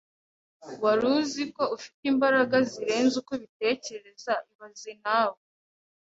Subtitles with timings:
[0.83, 5.47] Wari uziko ufite imbaraga zirenze uko ubitekereza ibaze nawe(Eldad)